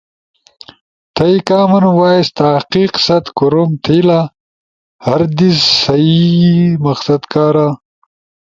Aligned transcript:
تھئی 1.15 1.35
کامن 1.49 1.85
وائس 1.97 2.27
تحقیق 2.39 2.93
ست 3.07 3.25
کوروم 3.37 3.71
تھئی 3.83 3.99
لا 4.07 4.21
ہر 5.05 5.19
دیز 5.37 5.57
صحیح 5.81 6.45
مقصد 6.85 7.21
کارا 7.33 7.67